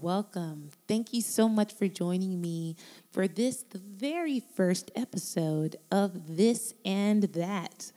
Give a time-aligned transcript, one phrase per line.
[0.00, 0.70] welcome.
[0.86, 2.76] Thank you so much for joining me
[3.10, 7.90] for this, the very first episode of This and That,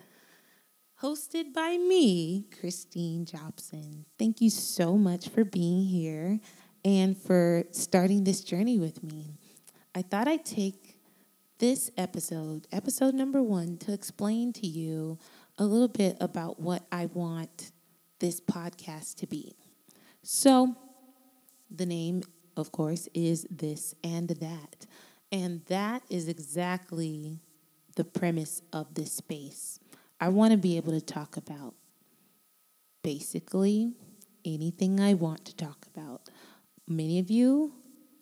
[1.03, 4.05] hosted by me, Christine Jobson.
[4.17, 6.39] Thank you so much for being here
[6.83, 9.35] and for starting this journey with me.
[9.93, 10.97] I thought I'd take
[11.59, 15.19] this episode, episode number one, to explain to you
[15.59, 17.71] a little bit about what I want
[18.19, 19.66] this podcast to be.
[20.29, 20.75] So,
[21.71, 22.21] the name,
[22.57, 24.85] of course, is This and That.
[25.31, 27.39] And that is exactly
[27.95, 29.79] the premise of this space.
[30.19, 31.75] I want to be able to talk about
[33.03, 33.93] basically
[34.43, 36.23] anything I want to talk about.
[36.89, 37.71] Many of you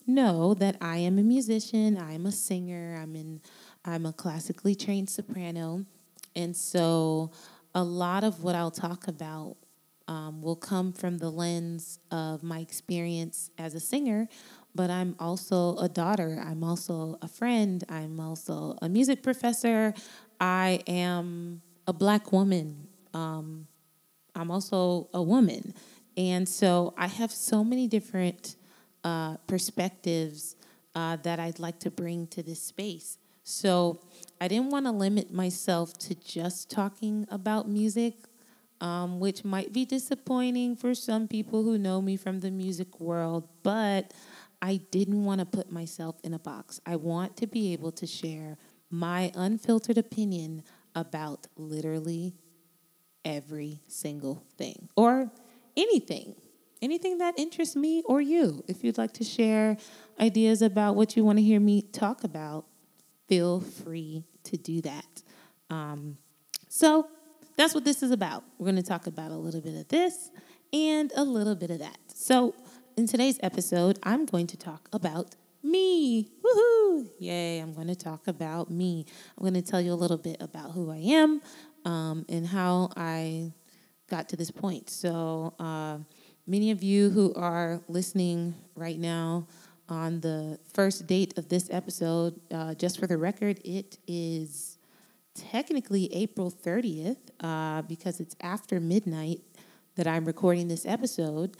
[0.06, 3.40] know that I am a musician, I'm a singer, I'm in
[3.84, 5.84] I'm a classically trained soprano.
[6.36, 7.32] And so
[7.74, 9.56] a lot of what I'll talk about
[10.08, 14.28] um, will come from the lens of my experience as a singer,
[14.74, 16.42] but I'm also a daughter.
[16.44, 17.82] I'm also a friend.
[17.88, 19.94] I'm also a music professor.
[20.40, 22.88] I am a black woman.
[23.14, 23.66] Um,
[24.34, 25.74] I'm also a woman.
[26.16, 28.56] And so I have so many different
[29.02, 30.56] uh, perspectives
[30.94, 33.18] uh, that I'd like to bring to this space.
[33.44, 34.00] So
[34.40, 38.14] I didn't want to limit myself to just talking about music
[38.80, 43.48] um, which might be disappointing for some people who know me from the music world,
[43.62, 44.12] but
[44.60, 46.80] I didn't want to put myself in a box.
[46.86, 48.58] I want to be able to share
[48.90, 50.62] my unfiltered opinion
[50.94, 52.34] about literally
[53.24, 55.30] every single thing or
[55.76, 56.34] anything.
[56.82, 58.62] Anything that interests me or you.
[58.68, 59.76] If you'd like to share
[60.20, 62.66] ideas about what you want to hear me talk about,
[63.28, 65.22] feel free to do that.
[65.70, 66.18] Um,
[66.68, 67.08] so,
[67.56, 68.44] that's what this is about.
[68.58, 70.30] We're going to talk about a little bit of this
[70.72, 71.98] and a little bit of that.
[72.14, 72.54] So,
[72.96, 76.30] in today's episode, I'm going to talk about me.
[76.44, 77.08] Woohoo!
[77.18, 79.04] Yay, I'm going to talk about me.
[79.36, 81.42] I'm going to tell you a little bit about who I am
[81.84, 83.52] um, and how I
[84.08, 84.88] got to this point.
[84.90, 85.98] So, uh,
[86.46, 89.46] many of you who are listening right now
[89.88, 94.75] on the first date of this episode, uh, just for the record, it is
[95.36, 99.40] technically April 30th, uh, because it's after midnight
[99.96, 101.56] that I'm recording this episode,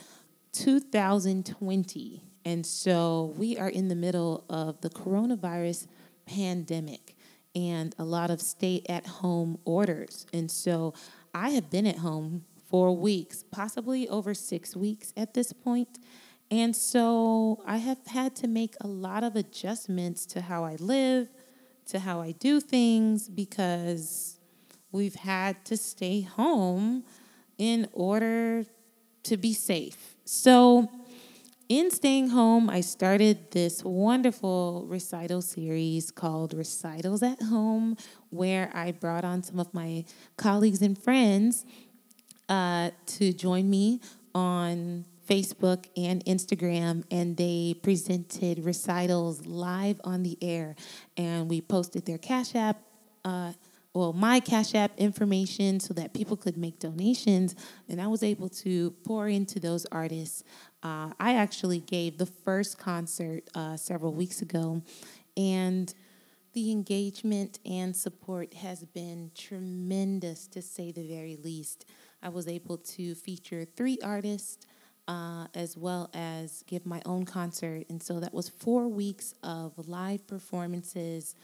[0.53, 2.22] 2020.
[2.44, 5.87] And so we are in the middle of the coronavirus
[6.26, 7.16] pandemic
[7.54, 10.26] and a lot of stay at home orders.
[10.32, 10.94] And so
[11.34, 15.98] I have been at home for weeks, possibly over six weeks at this point.
[16.50, 21.28] And so I have had to make a lot of adjustments to how I live,
[21.87, 24.39] to how I do things because
[24.93, 27.05] we've had to stay home
[27.59, 28.65] in order
[29.25, 30.17] to be safe.
[30.25, 30.89] So,
[31.69, 37.97] in staying home, I started this wonderful recital series called Recitals at Home,
[38.31, 40.05] where I brought on some of my
[40.37, 41.65] colleagues and friends
[42.49, 44.01] uh, to join me
[44.33, 50.76] on Facebook and Instagram, and they presented recitals live on the air.
[51.16, 52.81] And we posted their Cash App,
[53.25, 53.53] uh,
[53.92, 57.54] well, my Cash App information so that people could make donations.
[57.88, 60.44] And I was able to pour into those artists.
[60.82, 64.82] Uh, I actually gave the first concert uh, several weeks ago,
[65.37, 65.93] and
[66.53, 71.84] the engagement and support has been tremendous to say the very least.
[72.22, 74.66] I was able to feature three artists
[75.09, 77.84] uh, as well as give my own concert.
[77.89, 81.35] And so that was four weeks of live performances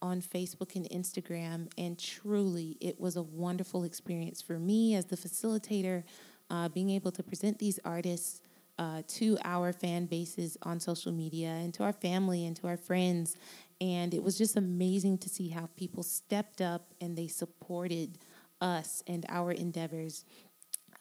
[0.00, 1.70] on Facebook and Instagram.
[1.78, 6.02] And truly, it was a wonderful experience for me as the facilitator,
[6.50, 8.42] uh, being able to present these artists.
[8.78, 12.78] Uh, to our fan bases on social media and to our family and to our
[12.78, 13.36] friends.
[13.82, 18.16] And it was just amazing to see how people stepped up and they supported
[18.62, 20.24] us and our endeavors.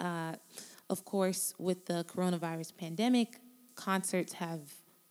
[0.02, 0.34] Uh,
[0.92, 3.40] of course, with the coronavirus pandemic,
[3.76, 4.60] concerts have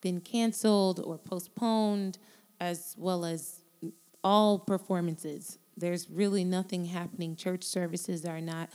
[0.02, 2.18] been canceled or postponed,
[2.60, 3.62] as well as
[4.22, 5.58] all performances.
[5.76, 7.34] There's really nothing happening.
[7.34, 8.68] Church services are not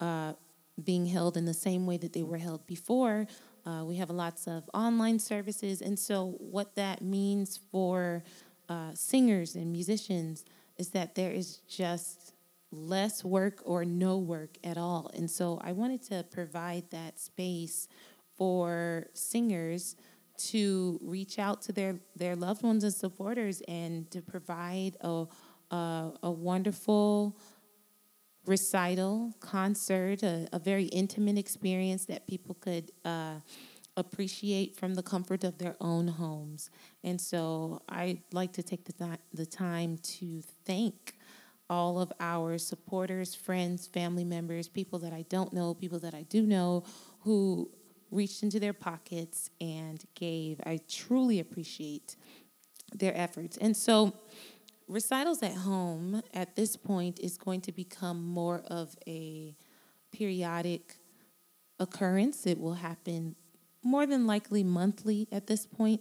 [0.00, 0.34] uh,
[0.82, 3.26] being held in the same way that they were held before.
[3.66, 5.80] Uh, we have lots of online services.
[5.80, 8.22] And so, what that means for
[8.68, 10.44] uh, singers and musicians
[10.78, 12.33] is that there is just
[12.74, 15.10] less work or no work at all.
[15.14, 17.88] And so I wanted to provide that space
[18.36, 19.96] for singers
[20.36, 25.26] to reach out to their, their loved ones and supporters and to provide a,
[25.70, 27.38] a, a wonderful
[28.46, 33.36] recital, concert, a, a, very intimate experience that people could uh,
[33.96, 36.70] appreciate from the comfort of their own homes.
[37.02, 41.14] And so I'd like to take the, th- the time to thank
[41.70, 46.22] all of our supporters, friends, family members, people that I don't know, people that I
[46.22, 46.84] do know
[47.20, 47.70] who
[48.10, 50.60] reached into their pockets and gave.
[50.66, 52.16] I truly appreciate
[52.94, 53.56] their efforts.
[53.56, 54.14] And so
[54.86, 59.56] recitals at home at this point is going to become more of a
[60.12, 60.96] periodic
[61.80, 62.46] occurrence.
[62.46, 63.36] It will happen
[63.82, 66.00] more than likely monthly at this point.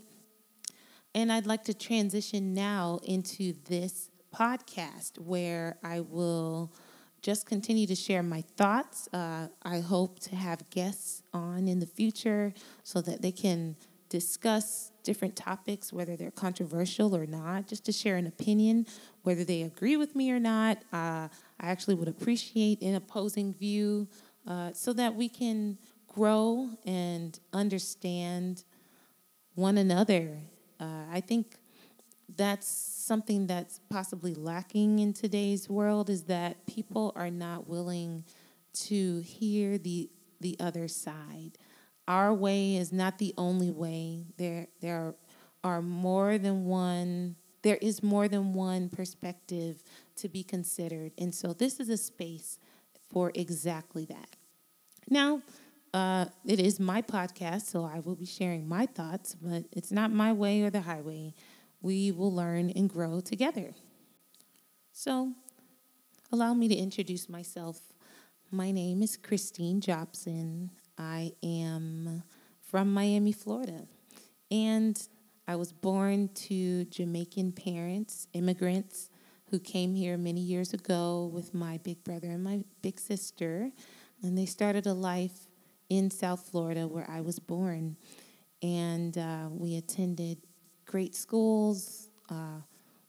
[1.16, 6.74] And I'd like to transition now into this podcast where I will
[7.21, 9.07] just continue to share my thoughts.
[9.13, 12.53] Uh, I hope to have guests on in the future
[12.83, 13.77] so that they can
[14.09, 18.85] discuss different topics, whether they're controversial or not, just to share an opinion,
[19.24, 20.77] whether they agree with me or not.
[20.91, 21.27] Uh,
[21.59, 24.07] I actually would appreciate an opposing view
[24.47, 25.77] uh, so that we can
[26.07, 28.63] grow and understand
[29.56, 30.38] one another.
[30.80, 31.56] Uh, I think
[32.35, 38.23] that's something that's possibly lacking in today's world is that people are not willing
[38.73, 40.09] to hear the
[40.39, 41.51] the other side.
[42.07, 44.25] Our way is not the only way.
[44.37, 45.15] There there
[45.63, 49.81] are more than one there is more than one perspective
[50.17, 51.13] to be considered.
[51.17, 52.59] And so this is a space
[53.09, 54.35] for exactly that.
[55.09, 55.41] Now,
[55.93, 60.11] uh, it is my podcast, so I will be sharing my thoughts, but it's not
[60.11, 61.33] my way or the highway.
[61.83, 63.74] We will learn and grow together.
[64.94, 65.33] So,
[66.31, 67.77] allow me to introduce myself.
[68.51, 70.71] My name is Christine Jobson.
[70.97, 72.24] I am
[72.62, 73.85] from Miami, Florida,
[74.50, 74.97] and
[75.45, 79.09] I was born to Jamaican parents, immigrants
[79.51, 83.71] who came here many years ago with my big brother and my big sister,
[84.21, 85.50] and they started a life
[85.89, 87.97] in South Florida, where I was born.
[88.62, 90.38] And uh, we attended
[90.94, 92.10] great schools.
[92.30, 92.62] Uh,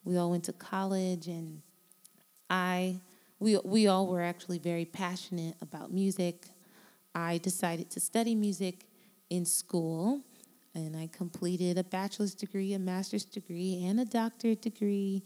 [0.04, 1.60] we all went to college, and
[2.48, 2.96] I,
[3.38, 6.46] we, we all were actually very passionate about music.
[7.14, 8.86] I decided to study music
[9.28, 10.22] in school,
[10.74, 15.22] and I completed a bachelor's degree, a master's degree, and a doctorate degree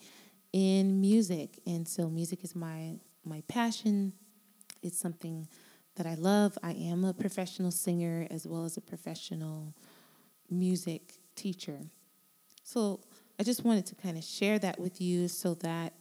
[0.52, 1.60] in music.
[1.64, 4.12] And so, music is my my passion.
[4.82, 5.46] It's something
[5.94, 6.58] that I love.
[6.64, 9.76] I am a professional singer as well as a professional
[10.50, 11.78] music teacher.
[12.70, 13.00] So
[13.40, 15.94] I just wanted to kind of share that with you so that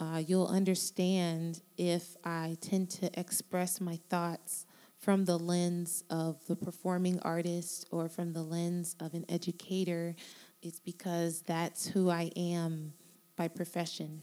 [0.00, 4.64] uh, you'll understand if I tend to express my thoughts
[4.96, 10.16] from the lens of the performing artist or from the lens of an educator.
[10.62, 12.94] It's because that's who I am
[13.36, 14.22] by profession.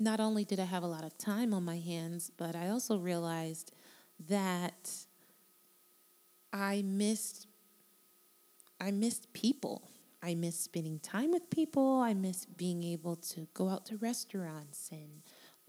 [0.00, 2.98] Not only did I have a lot of time on my hands, but I also
[2.98, 3.72] realized
[4.28, 4.90] that
[6.52, 7.46] I missed
[8.82, 9.90] I missed people.
[10.22, 12.00] I missed spending time with people.
[12.00, 15.22] I missed being able to go out to restaurants and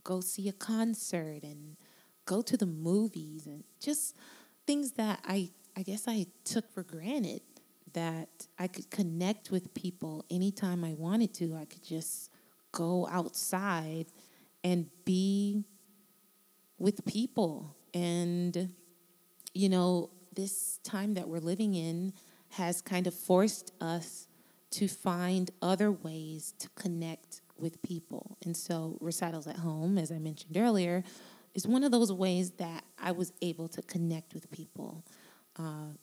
[0.03, 1.75] go see a concert and
[2.25, 4.15] go to the movies and just
[4.65, 7.41] things that I I guess I took for granted
[7.93, 11.55] that I could connect with people anytime I wanted to.
[11.55, 12.30] I could just
[12.71, 14.07] go outside
[14.63, 15.63] and be
[16.77, 17.75] with people.
[17.93, 18.73] And,
[19.53, 22.13] you know, this time that we're living in
[22.49, 24.27] has kind of forced us
[24.71, 28.37] to find other ways to connect with people.
[28.43, 31.03] And so, recitals at home, as I mentioned earlier,
[31.53, 35.03] is one of those ways that I was able to connect with people.
[35.57, 35.93] Uh,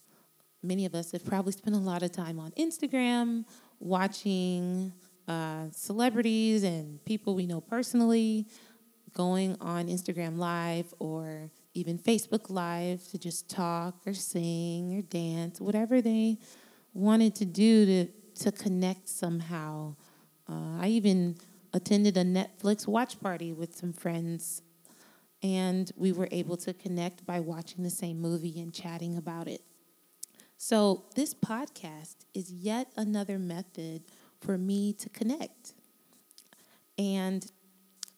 [0.63, 3.45] many of us have probably spent a lot of time on Instagram
[3.81, 4.93] watching
[5.29, 8.49] uh, celebrities and people we know personally
[9.13, 15.61] going on Instagram Live or even Facebook Live to just talk or sing or dance,
[15.61, 16.39] whatever they
[16.95, 18.07] wanted to do to,
[18.43, 19.95] to connect somehow.
[20.49, 21.37] Uh, I even
[21.75, 24.63] attended a Netflix watch party with some friends,
[25.43, 29.61] and we were able to connect by watching the same movie and chatting about it.
[30.57, 34.03] So, this podcast is yet another method
[34.41, 35.75] for me to connect.
[36.97, 37.51] And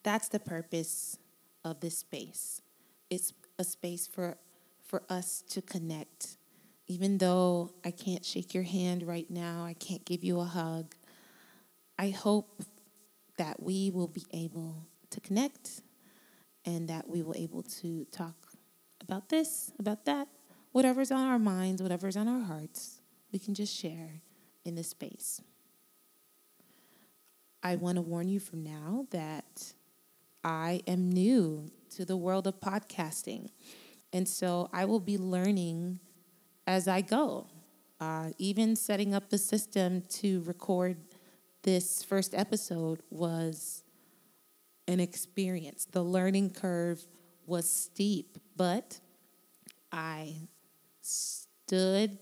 [0.03, 1.17] that's the purpose
[1.63, 2.61] of this space.
[3.09, 4.37] It's a space for
[4.91, 6.35] for us to connect.
[6.87, 10.93] Even though I can't shake your hand right now, I can't give you a hug.
[11.97, 12.61] I hope
[13.37, 15.81] that we will be able to connect
[16.65, 18.35] and that we will be able to talk
[19.01, 20.27] about this, about that,
[20.73, 22.99] whatever's on our minds, whatever's on our hearts,
[23.31, 24.21] we can just share
[24.65, 25.41] in this space.
[27.63, 29.73] I want to warn you from now that
[30.43, 33.49] I am new to the world of podcasting.
[34.11, 35.99] And so I will be learning
[36.65, 37.47] as I go.
[37.99, 40.97] Uh, even setting up the system to record
[41.63, 43.83] this first episode was
[44.87, 45.85] an experience.
[45.85, 47.05] The learning curve
[47.45, 48.99] was steep, but
[49.91, 50.47] I
[51.01, 52.17] stood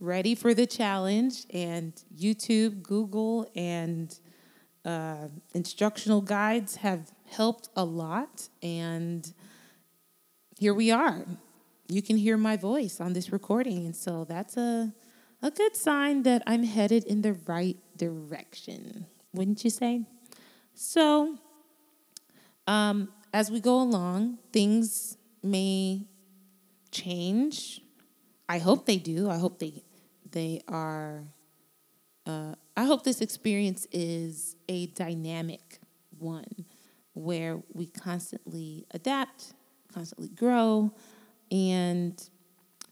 [0.00, 4.18] ready for the challenge, and YouTube, Google, and
[4.84, 8.48] uh, instructional guides have helped a lot.
[8.62, 9.32] And
[10.58, 11.26] here we are.
[11.88, 13.84] You can hear my voice on this recording.
[13.84, 14.92] And so that's a,
[15.42, 20.06] a good sign that I'm headed in the right direction, wouldn't you say?
[20.74, 21.38] So,
[22.66, 26.06] um, as we go along, things may
[26.90, 27.80] change.
[28.48, 29.28] I hope they do.
[29.30, 29.82] I hope they
[30.30, 31.24] they are
[32.26, 35.80] uh, I hope this experience is a dynamic
[36.18, 36.64] one
[37.12, 39.52] where we constantly adapt,
[39.92, 40.90] constantly grow,
[41.52, 42.18] and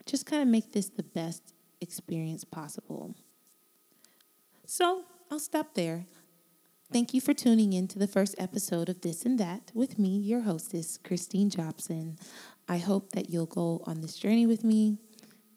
[0.04, 3.14] just kind of make this the best experience possible.
[4.66, 6.04] So I'll stop there.
[6.92, 10.18] Thank you for tuning in to the first episode of This and That with me,
[10.18, 12.18] your hostess, Christine Jobson.
[12.68, 14.99] I hope that you'll go on this journey with me,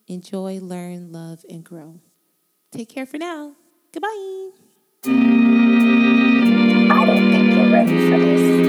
[0.07, 1.99] enjoy, learn, love, and grow.
[2.71, 3.57] Take care for now.
[3.93, 4.51] Goodbye.
[5.03, 5.05] I
[7.05, 8.60] don't think you're ready for this.